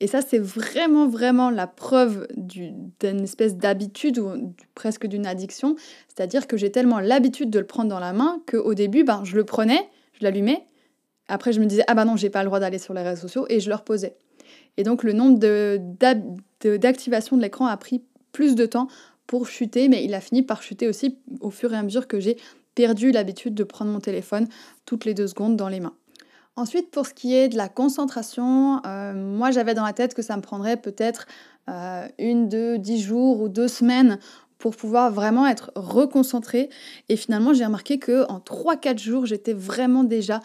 Et 0.00 0.06
ça, 0.06 0.22
c'est 0.22 0.38
vraiment, 0.38 1.06
vraiment 1.06 1.50
la 1.50 1.66
preuve 1.66 2.26
d'une 2.36 3.20
espèce 3.20 3.56
d'habitude 3.56 4.18
ou 4.18 4.54
presque 4.74 5.06
d'une 5.06 5.26
addiction. 5.26 5.76
C'est-à-dire 6.08 6.46
que 6.46 6.56
j'ai 6.56 6.72
tellement 6.72 7.00
l'habitude 7.00 7.50
de 7.50 7.58
le 7.58 7.66
prendre 7.66 7.90
dans 7.90 7.98
la 7.98 8.14
main 8.14 8.40
qu'au 8.50 8.72
début, 8.72 9.04
ben, 9.04 9.22
je 9.24 9.36
le 9.36 9.44
prenais, 9.44 9.90
je 10.14 10.24
l'allumais. 10.24 10.64
Après, 11.28 11.52
je 11.52 11.60
me 11.60 11.66
disais, 11.66 11.84
ah 11.86 11.94
ben 11.94 12.06
non, 12.06 12.16
j'ai 12.16 12.30
pas 12.30 12.42
le 12.42 12.46
droit 12.46 12.60
d'aller 12.60 12.78
sur 12.78 12.94
les 12.94 13.02
réseaux 13.02 13.20
sociaux 13.20 13.44
et 13.50 13.60
je 13.60 13.68
le 13.68 13.74
reposais. 13.74 14.16
Et 14.78 14.84
donc, 14.84 15.02
le 15.02 15.12
nombre 15.12 15.38
d'activations 15.38 17.36
de, 17.36 17.40
de 17.40 17.44
l'écran 17.44 17.66
a 17.66 17.76
pris 17.76 18.02
plus 18.32 18.54
de 18.54 18.64
temps 18.64 18.88
pour 19.30 19.46
chuter, 19.46 19.88
mais 19.88 20.04
il 20.04 20.12
a 20.14 20.20
fini 20.20 20.42
par 20.42 20.60
chuter 20.60 20.88
aussi 20.88 21.16
au 21.38 21.50
fur 21.50 21.72
et 21.72 21.76
à 21.76 21.84
mesure 21.84 22.08
que 22.08 22.18
j'ai 22.18 22.36
perdu 22.74 23.12
l'habitude 23.12 23.54
de 23.54 23.62
prendre 23.62 23.92
mon 23.92 24.00
téléphone 24.00 24.48
toutes 24.86 25.04
les 25.04 25.14
deux 25.14 25.28
secondes 25.28 25.54
dans 25.56 25.68
les 25.68 25.78
mains. 25.78 25.94
Ensuite, 26.56 26.90
pour 26.90 27.06
ce 27.06 27.14
qui 27.14 27.36
est 27.36 27.48
de 27.48 27.56
la 27.56 27.68
concentration, 27.68 28.84
euh, 28.84 29.14
moi 29.14 29.52
j'avais 29.52 29.74
dans 29.74 29.84
la 29.84 29.92
tête 29.92 30.14
que 30.14 30.22
ça 30.22 30.36
me 30.36 30.42
prendrait 30.42 30.78
peut-être 30.78 31.28
euh, 31.68 32.08
une, 32.18 32.48
deux, 32.48 32.76
dix 32.76 33.00
jours 33.00 33.40
ou 33.40 33.48
deux 33.48 33.68
semaines 33.68 34.18
pour 34.58 34.74
pouvoir 34.74 35.12
vraiment 35.12 35.46
être 35.46 35.70
reconcentrée. 35.76 36.68
Et 37.08 37.14
finalement, 37.14 37.54
j'ai 37.54 37.64
remarqué 37.64 38.00
que 38.00 38.28
en 38.28 38.40
3-4 38.40 38.98
jours, 38.98 39.26
j'étais 39.26 39.52
vraiment 39.52 40.02
déjà 40.02 40.40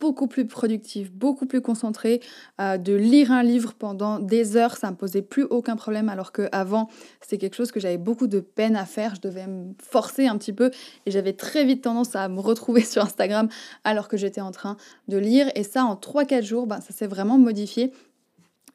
beaucoup 0.00 0.26
plus 0.26 0.46
productive, 0.46 1.12
beaucoup 1.12 1.46
plus 1.46 1.60
concentrée. 1.60 2.20
Euh, 2.60 2.78
de 2.78 2.94
lire 2.94 3.32
un 3.32 3.42
livre 3.42 3.74
pendant 3.74 4.18
des 4.18 4.56
heures, 4.56 4.76
ça 4.76 4.90
me 4.90 4.96
posait 4.96 5.22
plus 5.22 5.44
aucun 5.44 5.76
problème, 5.76 6.08
alors 6.08 6.32
qu'avant, 6.32 6.88
c'était 7.20 7.38
quelque 7.38 7.56
chose 7.56 7.72
que 7.72 7.80
j'avais 7.80 7.98
beaucoup 7.98 8.26
de 8.26 8.40
peine 8.40 8.76
à 8.76 8.84
faire. 8.84 9.14
Je 9.14 9.20
devais 9.20 9.46
me 9.46 9.72
forcer 9.82 10.26
un 10.26 10.38
petit 10.38 10.52
peu 10.52 10.70
et 11.06 11.10
j'avais 11.10 11.32
très 11.32 11.64
vite 11.64 11.82
tendance 11.82 12.14
à 12.14 12.28
me 12.28 12.40
retrouver 12.40 12.80
sur 12.84 13.02
Instagram 13.02 13.48
alors 13.84 14.08
que 14.08 14.16
j'étais 14.16 14.40
en 14.40 14.52
train 14.52 14.76
de 15.08 15.16
lire. 15.16 15.50
Et 15.54 15.64
ça, 15.64 15.84
en 15.84 15.94
3-4 15.94 16.42
jours, 16.42 16.66
ben, 16.66 16.80
ça 16.80 16.92
s'est 16.92 17.06
vraiment 17.06 17.38
modifié. 17.38 17.92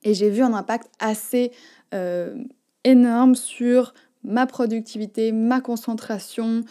Et 0.03 0.13
j'ai 0.13 0.29
vu 0.29 0.41
un 0.41 0.53
impact 0.53 0.89
assez 0.99 1.51
euh, 1.93 2.35
énorme 2.83 3.35
sur 3.35 3.93
ma 4.23 4.45
productivité, 4.45 5.31
ma 5.31 5.61
concentration 5.61 6.63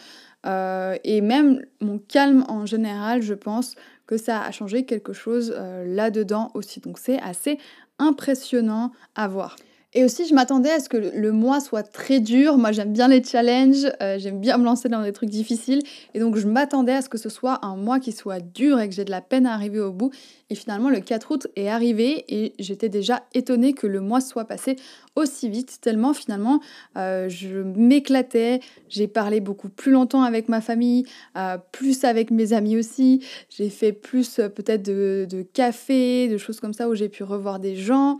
euh, 0.45 0.95
et 1.03 1.21
même 1.21 1.61
mon 1.81 1.99
calme 1.99 2.45
en 2.47 2.65
général, 2.65 3.21
je 3.21 3.33
pense 3.33 3.75
que 4.07 4.17
ça 4.17 4.41
a 4.41 4.51
changé 4.51 4.85
quelque 4.85 5.13
chose 5.13 5.53
euh, 5.55 5.85
là-dedans 5.85 6.51
aussi. 6.53 6.79
Donc 6.79 6.97
c'est 6.97 7.19
assez 7.19 7.59
impressionnant 7.99 8.91
à 9.15 9.27
voir. 9.27 9.55
Et 9.97 10.03
aussi, 10.03 10.27
je 10.27 10.35
m'attendais 10.35 10.69
à 10.69 10.79
ce 10.79 10.89
que 10.89 10.97
le 10.97 11.31
mois 11.31 11.59
soit 11.59 11.81
très 11.81 12.19
dur. 12.19 12.59
Moi, 12.59 12.71
j'aime 12.71 12.93
bien 12.93 13.07
les 13.07 13.23
challenges, 13.23 13.91
euh, 13.99 14.19
j'aime 14.19 14.39
bien 14.39 14.59
me 14.59 14.63
lancer 14.63 14.89
dans 14.89 15.01
des 15.01 15.11
trucs 15.11 15.31
difficiles. 15.31 15.81
Et 16.13 16.19
donc, 16.19 16.35
je 16.37 16.45
m'attendais 16.45 16.93
à 16.93 17.01
ce 17.01 17.09
que 17.09 17.17
ce 17.17 17.29
soit 17.29 17.65
un 17.65 17.75
mois 17.75 17.99
qui 17.99 18.11
soit 18.11 18.39
dur 18.39 18.79
et 18.79 18.87
que 18.87 18.93
j'ai 18.93 19.05
de 19.05 19.09
la 19.09 19.21
peine 19.21 19.47
à 19.47 19.55
arriver 19.55 19.79
au 19.79 19.91
bout. 19.91 20.11
Et 20.51 20.55
finalement, 20.55 20.91
le 20.91 20.99
4 20.99 21.31
août 21.31 21.47
est 21.55 21.67
arrivé 21.67 22.25
et 22.29 22.53
j'étais 22.59 22.89
déjà 22.89 23.23
étonnée 23.33 23.73
que 23.73 23.87
le 23.87 23.99
mois 23.99 24.21
soit 24.21 24.45
passé 24.45 24.75
aussi 25.15 25.49
vite, 25.49 25.79
tellement 25.81 26.13
finalement, 26.13 26.59
euh, 26.95 27.27
je 27.27 27.63
m'éclatais. 27.63 28.59
J'ai 28.89 29.07
parlé 29.07 29.39
beaucoup 29.39 29.69
plus 29.69 29.91
longtemps 29.91 30.21
avec 30.21 30.47
ma 30.47 30.61
famille, 30.61 31.07
euh, 31.35 31.57
plus 31.71 32.03
avec 32.03 32.29
mes 32.29 32.53
amis 32.53 32.77
aussi. 32.77 33.25
J'ai 33.49 33.71
fait 33.71 33.93
plus 33.93 34.35
peut-être 34.35 34.83
de, 34.83 35.25
de 35.27 35.41
café, 35.41 36.27
de 36.27 36.37
choses 36.37 36.59
comme 36.59 36.73
ça 36.73 36.87
où 36.87 36.93
j'ai 36.93 37.09
pu 37.09 37.23
revoir 37.23 37.57
des 37.57 37.75
gens. 37.75 38.19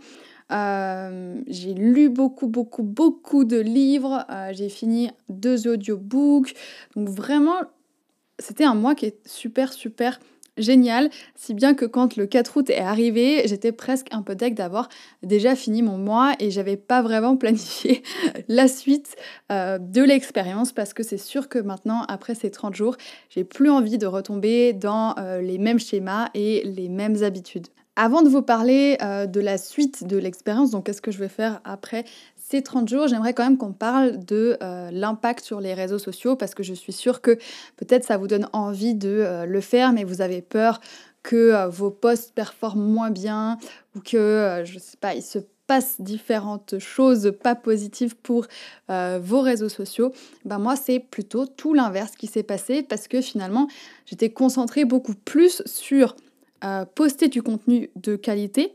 Euh, 0.50 1.40
j'ai 1.46 1.74
lu 1.74 2.08
beaucoup, 2.08 2.46
beaucoup, 2.46 2.82
beaucoup 2.82 3.44
de 3.44 3.58
livres. 3.58 4.24
Euh, 4.30 4.50
j'ai 4.52 4.68
fini 4.68 5.10
deux 5.28 5.68
audiobooks. 5.68 6.54
Donc 6.96 7.08
vraiment, 7.08 7.60
c'était 8.38 8.64
un 8.64 8.74
mois 8.74 8.94
qui 8.94 9.06
est 9.06 9.18
super, 9.26 9.72
super 9.72 10.18
génial, 10.56 11.08
si 11.36 11.54
bien 11.54 11.72
que 11.74 11.84
quand 11.84 12.16
le 12.16 12.26
4 12.26 12.56
août 12.56 12.68
est 12.68 12.80
arrivé, 12.80 13.42
j'étais 13.46 13.70
presque 13.70 14.08
un 14.10 14.22
peu 14.22 14.34
deck 14.34 14.54
d'avoir 14.54 14.88
déjà 15.22 15.54
fini 15.54 15.82
mon 15.82 15.98
mois 15.98 16.34
et 16.40 16.50
j'avais 16.50 16.76
pas 16.76 17.00
vraiment 17.00 17.36
planifié 17.36 18.02
la 18.48 18.66
suite 18.66 19.14
euh, 19.52 19.78
de 19.78 20.02
l'expérience 20.02 20.72
parce 20.72 20.94
que 20.94 21.04
c'est 21.04 21.18
sûr 21.18 21.48
que 21.48 21.60
maintenant, 21.60 22.02
après 22.08 22.34
ces 22.34 22.50
30 22.50 22.74
jours, 22.74 22.96
j'ai 23.30 23.44
plus 23.44 23.70
envie 23.70 23.98
de 23.98 24.06
retomber 24.06 24.72
dans 24.72 25.14
les 25.40 25.58
mêmes 25.58 25.78
schémas 25.78 26.28
et 26.34 26.62
les 26.64 26.88
mêmes 26.88 27.22
habitudes. 27.22 27.68
Avant 28.00 28.22
de 28.22 28.28
vous 28.28 28.42
parler 28.42 28.96
euh, 29.02 29.26
de 29.26 29.40
la 29.40 29.58
suite 29.58 30.06
de 30.06 30.16
l'expérience, 30.16 30.70
donc 30.70 30.86
qu'est-ce 30.86 31.02
que 31.02 31.10
je 31.10 31.18
vais 31.18 31.28
faire 31.28 31.60
après 31.64 32.04
ces 32.36 32.62
30 32.62 32.88
jours, 32.88 33.08
j'aimerais 33.08 33.34
quand 33.34 33.42
même 33.42 33.58
qu'on 33.58 33.72
parle 33.72 34.24
de 34.24 34.56
euh, 34.62 34.88
l'impact 34.92 35.44
sur 35.44 35.60
les 35.60 35.74
réseaux 35.74 35.98
sociaux 35.98 36.36
parce 36.36 36.54
que 36.54 36.62
je 36.62 36.74
suis 36.74 36.92
sûre 36.92 37.20
que 37.20 37.32
peut-être 37.76 38.04
ça 38.04 38.16
vous 38.16 38.28
donne 38.28 38.48
envie 38.52 38.94
de 38.94 39.08
euh, 39.08 39.46
le 39.46 39.60
faire, 39.60 39.92
mais 39.92 40.04
vous 40.04 40.20
avez 40.20 40.42
peur 40.42 40.80
que 41.24 41.66
vos 41.66 41.90
posts 41.90 42.32
performent 42.36 42.86
moins 42.88 43.10
bien 43.10 43.58
ou 43.96 44.00
que, 44.00 44.62
je 44.64 44.78
sais 44.78 44.96
pas, 44.96 45.16
il 45.16 45.22
se 45.22 45.40
passe 45.66 46.00
différentes 46.00 46.78
choses 46.78 47.32
pas 47.42 47.56
positives 47.56 48.16
pour 48.16 48.46
vos 48.88 49.40
réseaux 49.42 49.68
sociaux, 49.68 50.12
ben 50.46 50.58
moi 50.58 50.76
c'est 50.76 51.00
plutôt 51.00 51.44
tout 51.44 51.74
l'inverse 51.74 52.12
qui 52.12 52.28
s'est 52.28 52.44
passé 52.44 52.82
parce 52.82 53.08
que 53.08 53.20
finalement 53.20 53.68
j'étais 54.06 54.30
concentrée 54.30 54.86
beaucoup 54.86 55.14
plus 55.14 55.60
sur 55.66 56.14
poster 56.94 57.28
du 57.28 57.42
contenu 57.42 57.90
de 57.96 58.16
qualité. 58.16 58.74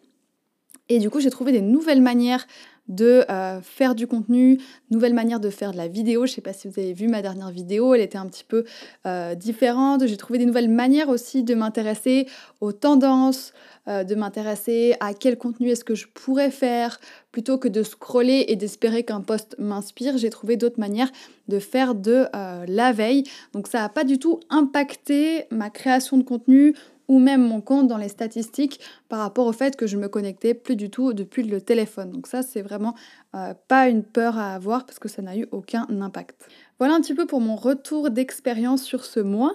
Et 0.89 0.99
du 0.99 1.09
coup, 1.09 1.19
j'ai 1.19 1.29
trouvé 1.29 1.51
des 1.51 1.61
nouvelles 1.61 2.01
manières 2.01 2.45
de 2.89 3.23
euh, 3.29 3.61
faire 3.61 3.95
du 3.95 4.07
contenu, 4.07 4.59
nouvelles 4.91 5.13
manières 5.13 5.39
de 5.39 5.49
faire 5.49 5.71
de 5.71 5.77
la 5.77 5.87
vidéo. 5.87 6.25
Je 6.25 6.33
sais 6.33 6.41
pas 6.41 6.51
si 6.51 6.67
vous 6.67 6.79
avez 6.79 6.93
vu 6.93 7.07
ma 7.07 7.21
dernière 7.21 7.49
vidéo, 7.49 7.93
elle 7.93 8.01
était 8.01 8.17
un 8.17 8.27
petit 8.27 8.43
peu 8.43 8.65
euh, 9.05 9.35
différente. 9.35 10.05
J'ai 10.05 10.17
trouvé 10.17 10.37
des 10.37 10.45
nouvelles 10.45 10.69
manières 10.69 11.07
aussi 11.07 11.43
de 11.43 11.55
m'intéresser 11.55 12.27
aux 12.59 12.73
tendances, 12.73 13.53
euh, 13.87 14.03
de 14.03 14.15
m'intéresser 14.15 14.95
à 14.99 15.13
quel 15.13 15.37
contenu 15.37 15.69
est-ce 15.69 15.85
que 15.85 15.95
je 15.95 16.07
pourrais 16.13 16.51
faire, 16.51 16.99
plutôt 17.31 17.57
que 17.57 17.69
de 17.69 17.83
scroller 17.83 18.45
et 18.49 18.57
d'espérer 18.57 19.03
qu'un 19.03 19.21
post 19.21 19.55
m'inspire. 19.59 20.17
J'ai 20.17 20.29
trouvé 20.29 20.57
d'autres 20.57 20.79
manières 20.79 21.11
de 21.47 21.59
faire 21.59 21.95
de 21.95 22.27
la 22.67 22.93
veille. 22.93 23.23
Donc 23.53 23.67
ça 23.67 23.79
n'a 23.79 23.89
pas 23.89 24.03
du 24.03 24.17
tout 24.17 24.39
impacté 24.49 25.45
ma 25.51 25.69
création 25.69 26.17
de 26.17 26.23
contenu 26.23 26.73
ou 27.07 27.19
même 27.19 27.41
mon 27.41 27.62
compte 27.62 27.88
dans 27.88 27.98
les 27.98 28.10
statistiques 28.10 28.79
par 29.10 29.19
rapport 29.19 29.45
au 29.48 29.51
fait 29.51 29.75
que 29.75 29.88
je 29.88 29.98
me 29.98 30.07
connectais 30.07 30.53
plus 30.53 30.75
du 30.75 30.89
tout 30.89 31.13
depuis 31.13 31.43
le 31.43 31.62
téléphone. 31.62 32.12
Donc 32.12 32.27
ça, 32.27 32.41
c'est 32.41 32.62
vraiment 32.62 32.95
euh, 33.36 33.53
pas 33.67 33.88
une 33.89 34.03
peur 34.03 34.38
à 34.38 34.53
avoir 34.53 34.86
parce 34.86 35.00
que 35.00 35.10
ça 35.10 35.22
n'a 35.22 35.36
eu 35.38 35.48
aucun 35.51 35.88
impact. 35.89 36.48
Voilà 36.79 36.95
un 36.95 37.01
petit 37.01 37.13
peu 37.13 37.25
pour 37.25 37.41
mon 37.41 37.55
retour 37.55 38.10
d'expérience 38.10 38.83
sur 38.83 39.05
ce 39.05 39.19
mois. 39.19 39.53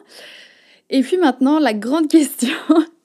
Et 0.91 1.03
puis 1.03 1.19
maintenant, 1.19 1.59
la 1.59 1.75
grande 1.75 2.09
question 2.11 2.57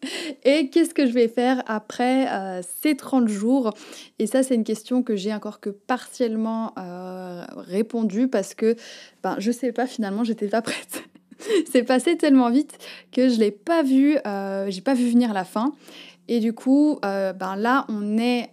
est 0.43 0.69
qu'est-ce 0.69 0.93
que 0.93 1.05
je 1.05 1.11
vais 1.11 1.27
faire 1.27 1.63
après 1.67 2.31
euh, 2.31 2.61
ces 2.81 2.95
30 2.95 3.27
jours? 3.27 3.73
Et 4.19 4.27
ça, 4.27 4.43
c'est 4.43 4.55
une 4.55 4.63
question 4.63 5.03
que 5.03 5.15
j'ai 5.15 5.33
encore 5.33 5.59
que 5.59 5.69
partiellement 5.69 6.73
euh, 6.77 7.45
répondu 7.55 8.27
parce 8.27 8.53
que 8.53 8.75
ben, 9.21 9.35
je 9.39 9.51
sais 9.51 9.71
pas, 9.71 9.87
finalement, 9.87 10.23
j'étais 10.23 10.47
pas 10.47 10.61
prête. 10.61 11.02
c'est 11.71 11.83
passé 11.83 12.17
tellement 12.17 12.49
vite 12.49 12.77
que 13.11 13.29
je 13.29 13.39
l'ai 13.39 13.51
pas 13.51 13.83
vu, 13.83 14.17
euh, 14.25 14.67
j'ai 14.69 14.81
pas 14.81 14.93
vu 14.93 15.09
venir 15.09 15.33
la 15.33 15.45
fin. 15.45 15.73
Et 16.29 16.39
du 16.39 16.53
coup, 16.53 16.99
euh, 17.03 17.33
ben 17.33 17.57
là, 17.57 17.85
on 17.89 18.17
est 18.17 18.49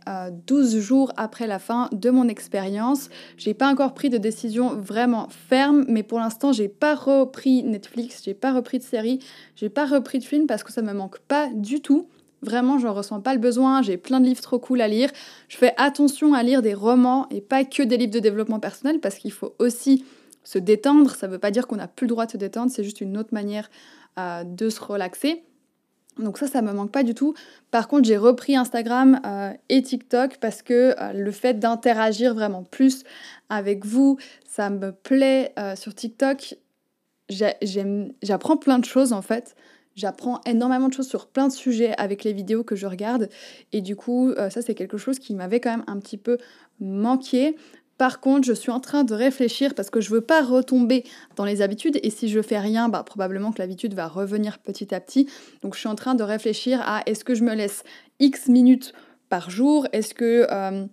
12 0.46 0.74
euh, 0.74 0.80
jours 0.80 1.12
après 1.16 1.46
la 1.46 1.60
fin 1.60 1.88
de 1.92 2.10
mon 2.10 2.26
expérience. 2.26 3.10
J'ai 3.36 3.54
pas 3.54 3.70
encore 3.70 3.94
pris 3.94 4.10
de 4.10 4.18
décision 4.18 4.74
vraiment 4.74 5.28
ferme, 5.30 5.84
mais 5.86 6.02
pour 6.02 6.18
l'instant, 6.18 6.52
j'ai 6.52 6.68
pas 6.68 6.96
repris 6.96 7.62
Netflix, 7.62 8.22
j'ai 8.24 8.34
pas 8.34 8.52
repris 8.52 8.78
de 8.78 8.82
série, 8.82 9.20
j'ai 9.54 9.68
pas 9.68 9.86
repris 9.86 10.18
de 10.18 10.24
film 10.24 10.48
parce 10.48 10.64
que 10.64 10.72
ça 10.72 10.82
me 10.82 10.92
manque 10.92 11.20
pas 11.20 11.48
du 11.54 11.80
tout. 11.80 12.08
Vraiment, 12.42 12.78
j'en 12.78 12.94
ressens 12.94 13.20
pas 13.20 13.34
le 13.34 13.40
besoin. 13.40 13.82
J'ai 13.82 13.98
plein 13.98 14.18
de 14.18 14.24
livres 14.24 14.40
trop 14.40 14.58
cool 14.58 14.80
à 14.80 14.88
lire. 14.88 15.10
Je 15.48 15.56
fais 15.56 15.74
attention 15.76 16.32
à 16.32 16.42
lire 16.42 16.62
des 16.62 16.74
romans 16.74 17.28
et 17.30 17.40
pas 17.40 17.64
que 17.64 17.82
des 17.82 17.98
livres 17.98 18.12
de 18.12 18.18
développement 18.18 18.60
personnel 18.60 18.98
parce 18.98 19.16
qu'il 19.16 19.30
faut 19.30 19.54
aussi 19.58 20.04
se 20.44 20.58
détendre. 20.58 21.14
Ça 21.14 21.26
ne 21.26 21.32
veut 21.32 21.38
pas 21.38 21.50
dire 21.50 21.66
qu'on 21.66 21.76
n'a 21.76 21.88
plus 21.88 22.06
le 22.06 22.10
droit 22.10 22.26
de 22.26 22.32
se 22.32 22.36
détendre, 22.36 22.70
c'est 22.70 22.84
juste 22.84 23.00
une 23.00 23.16
autre 23.16 23.32
manière 23.32 23.70
euh, 24.18 24.44
de 24.44 24.68
se 24.68 24.80
relaxer. 24.80 25.44
Donc 26.18 26.36
ça, 26.36 26.46
ça 26.46 26.60
me 26.60 26.72
manque 26.72 26.90
pas 26.90 27.02
du 27.04 27.14
tout. 27.14 27.34
Par 27.70 27.88
contre, 27.88 28.06
j'ai 28.06 28.16
repris 28.16 28.56
Instagram 28.56 29.20
euh, 29.24 29.52
et 29.68 29.82
TikTok 29.82 30.38
parce 30.38 30.62
que 30.62 30.94
euh, 31.00 31.12
le 31.12 31.30
fait 31.30 31.54
d'interagir 31.54 32.34
vraiment 32.34 32.64
plus 32.64 33.04
avec 33.48 33.86
vous, 33.86 34.18
ça 34.44 34.68
me 34.68 34.92
plaît 34.92 35.54
sur 35.76 35.94
TikTok. 35.94 36.56
J'apprends 37.28 38.56
plein 38.56 38.78
de 38.78 38.84
choses 38.84 39.12
en 39.12 39.22
fait. 39.22 39.54
J'apprends 39.96 40.40
énormément 40.46 40.88
de 40.88 40.92
choses 40.92 41.08
sur 41.08 41.26
plein 41.26 41.48
de 41.48 41.52
sujets 41.52 41.94
avec 41.98 42.24
les 42.24 42.32
vidéos 42.32 42.64
que 42.64 42.76
je 42.76 42.86
regarde. 42.86 43.28
Et 43.72 43.80
du 43.80 43.96
coup, 43.96 44.32
ça 44.36 44.62
c'est 44.62 44.74
quelque 44.74 44.98
chose 44.98 45.18
qui 45.18 45.34
m'avait 45.34 45.60
quand 45.60 45.70
même 45.70 45.84
un 45.86 45.98
petit 45.98 46.16
peu 46.16 46.38
manqué. 46.80 47.56
Par 48.00 48.20
contre, 48.20 48.46
je 48.46 48.54
suis 48.54 48.70
en 48.70 48.80
train 48.80 49.04
de 49.04 49.12
réfléchir 49.12 49.74
parce 49.74 49.90
que 49.90 50.00
je 50.00 50.08
veux 50.08 50.22
pas 50.22 50.42
retomber 50.42 51.04
dans 51.36 51.44
les 51.44 51.60
habitudes 51.60 52.00
et 52.02 52.08
si 52.08 52.30
je 52.30 52.40
fais 52.40 52.58
rien, 52.58 52.88
bah, 52.88 53.02
probablement 53.02 53.52
que 53.52 53.58
l'habitude 53.58 53.92
va 53.92 54.08
revenir 54.08 54.58
petit 54.58 54.94
à 54.94 55.00
petit. 55.00 55.28
Donc 55.60 55.74
je 55.74 55.80
suis 55.80 55.88
en 55.88 55.96
train 55.96 56.14
de 56.14 56.22
réfléchir 56.22 56.80
à 56.80 57.02
est-ce 57.04 57.26
que 57.26 57.34
je 57.34 57.44
me 57.44 57.54
laisse 57.54 57.84
X 58.18 58.48
minutes 58.48 58.94
par 59.28 59.50
jour? 59.50 59.86
Est-ce 59.92 60.14
que 60.14 60.46
euh, 60.50 60.86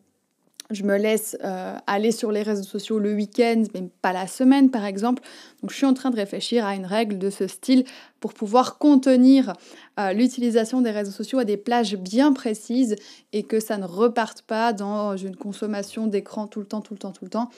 je 0.69 0.83
me 0.83 0.97
laisse 0.97 1.37
euh, 1.43 1.75
aller 1.87 2.11
sur 2.11 2.31
les 2.31 2.43
réseaux 2.43 2.63
sociaux 2.63 2.99
le 2.99 3.13
week-end, 3.13 3.63
mais 3.73 3.89
pas 4.01 4.13
la 4.13 4.27
semaine 4.27 4.69
par 4.69 4.85
exemple. 4.85 5.23
Donc 5.61 5.71
je 5.71 5.75
suis 5.75 5.85
en 5.85 5.93
train 5.93 6.09
de 6.09 6.15
réfléchir 6.15 6.65
à 6.65 6.75
une 6.75 6.85
règle 6.85 7.17
de 7.17 7.29
ce 7.29 7.47
style 7.47 7.85
pour 8.19 8.33
pouvoir 8.33 8.77
contenir 8.77 9.53
euh, 9.99 10.11
l'utilisation 10.13 10.81
des 10.81 10.91
réseaux 10.91 11.11
sociaux 11.11 11.39
à 11.39 11.45
des 11.45 11.57
plages 11.57 11.95
bien 11.95 12.33
précises 12.33 12.95
et 13.33 13.43
que 13.43 13.59
ça 13.59 13.77
ne 13.77 13.85
reparte 13.85 14.41
pas 14.41 14.73
dans 14.73 15.15
une 15.15 15.35
consommation 15.35 16.07
d'écran 16.07 16.47
tout 16.47 16.59
le 16.59 16.65
temps, 16.65 16.81
tout 16.81 16.93
le 16.93 16.99
temps, 16.99 17.11
tout 17.11 17.25
le 17.25 17.31
temps. 17.31 17.49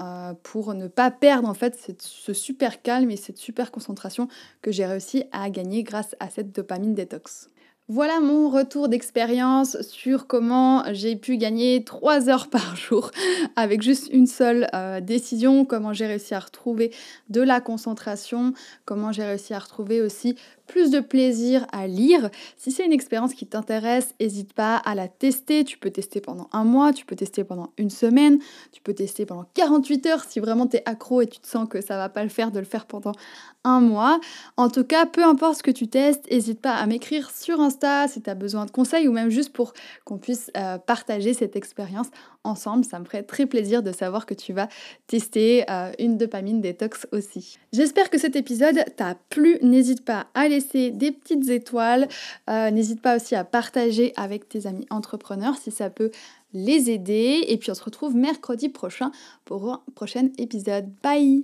Euh, 0.00 0.34
pour 0.42 0.74
ne 0.74 0.88
pas 0.88 1.12
perdre 1.12 1.48
en 1.48 1.54
fait 1.54 1.92
ce 2.00 2.32
super 2.32 2.82
calme 2.82 3.12
et 3.12 3.16
cette 3.16 3.38
super 3.38 3.70
concentration 3.70 4.26
que 4.60 4.72
j'ai 4.72 4.86
réussi 4.86 5.22
à 5.30 5.48
gagner 5.50 5.84
grâce 5.84 6.16
à 6.18 6.30
cette 6.30 6.50
dopamine 6.50 6.94
détox. 6.94 7.48
Voilà 7.88 8.18
mon 8.18 8.48
retour 8.48 8.88
d'expérience 8.88 9.78
sur 9.82 10.26
comment 10.26 10.84
j'ai 10.94 11.16
pu 11.16 11.36
gagner 11.36 11.84
3 11.84 12.30
heures 12.30 12.48
par 12.48 12.76
jour 12.76 13.10
avec 13.56 13.82
juste 13.82 14.08
une 14.10 14.26
seule 14.26 14.68
euh, 14.72 15.02
décision, 15.02 15.66
comment 15.66 15.92
j'ai 15.92 16.06
réussi 16.06 16.34
à 16.34 16.40
retrouver 16.40 16.94
de 17.28 17.42
la 17.42 17.60
concentration, 17.60 18.54
comment 18.86 19.12
j'ai 19.12 19.24
réussi 19.24 19.52
à 19.52 19.58
retrouver 19.58 20.00
aussi 20.00 20.34
plus 20.66 20.90
de 20.90 21.00
plaisir 21.00 21.66
à 21.72 21.86
lire. 21.86 22.30
Si 22.56 22.70
c'est 22.70 22.84
une 22.84 22.92
expérience 22.92 23.34
qui 23.34 23.46
t'intéresse, 23.46 24.14
n'hésite 24.20 24.52
pas 24.52 24.76
à 24.76 24.94
la 24.94 25.08
tester. 25.08 25.64
Tu 25.64 25.78
peux 25.78 25.90
tester 25.90 26.20
pendant 26.20 26.48
un 26.52 26.64
mois, 26.64 26.92
tu 26.92 27.04
peux 27.04 27.16
tester 27.16 27.44
pendant 27.44 27.70
une 27.78 27.90
semaine, 27.90 28.38
tu 28.72 28.80
peux 28.80 28.94
tester 28.94 29.26
pendant 29.26 29.46
48 29.54 30.06
heures 30.06 30.24
si 30.24 30.40
vraiment 30.40 30.66
tu 30.66 30.76
es 30.76 30.82
accro 30.86 31.20
et 31.20 31.26
tu 31.26 31.38
te 31.38 31.46
sens 31.46 31.68
que 31.68 31.80
ça 31.80 31.96
va 31.96 32.08
pas 32.08 32.22
le 32.22 32.28
faire 32.28 32.50
de 32.50 32.58
le 32.58 32.64
faire 32.64 32.86
pendant 32.86 33.12
un 33.64 33.80
mois. 33.80 34.20
En 34.56 34.68
tout 34.68 34.84
cas, 34.84 35.06
peu 35.06 35.24
importe 35.24 35.58
ce 35.58 35.62
que 35.62 35.70
tu 35.70 35.88
testes, 35.88 36.30
n'hésite 36.30 36.60
pas 36.60 36.74
à 36.74 36.86
m'écrire 36.86 37.30
sur 37.30 37.60
Insta 37.60 38.08
si 38.08 38.22
tu 38.22 38.30
as 38.30 38.34
besoin 38.34 38.66
de 38.66 38.70
conseils 38.70 39.08
ou 39.08 39.12
même 39.12 39.30
juste 39.30 39.52
pour 39.52 39.72
qu'on 40.04 40.18
puisse 40.18 40.50
euh, 40.56 40.78
partager 40.78 41.34
cette 41.34 41.56
expérience 41.56 42.08
ensemble. 42.44 42.84
Ça 42.84 42.98
me 42.98 43.04
ferait 43.04 43.22
très 43.22 43.46
plaisir 43.46 43.82
de 43.82 43.92
savoir 43.92 44.26
que 44.26 44.34
tu 44.34 44.52
vas 44.52 44.68
tester 45.06 45.64
euh, 45.70 45.90
une 45.98 46.16
dopamine 46.16 46.60
détox 46.60 47.06
aussi. 47.12 47.58
J'espère 47.72 48.10
que 48.10 48.18
cet 48.18 48.36
épisode 48.36 48.84
t'a 48.96 49.16
plu. 49.30 49.58
N'hésite 49.62 50.04
pas 50.04 50.26
à 50.34 50.48
laisser 50.48 50.90
des 50.90 51.10
petites 51.10 51.48
étoiles. 51.48 52.08
Euh, 52.48 52.70
n'hésite 52.70 53.00
pas 53.00 53.16
aussi 53.16 53.34
à 53.34 53.44
partager 53.44 54.12
avec 54.16 54.48
tes 54.48 54.66
amis 54.66 54.86
entrepreneurs 54.90 55.56
si 55.56 55.70
ça 55.70 55.90
peut 55.90 56.10
les 56.52 56.90
aider. 56.90 57.44
Et 57.48 57.56
puis 57.58 57.70
on 57.70 57.74
se 57.74 57.82
retrouve 57.82 58.14
mercredi 58.14 58.68
prochain 58.68 59.10
pour 59.44 59.72
un 59.72 59.82
prochain 59.94 60.28
épisode. 60.38 60.86
Bye 61.02 61.42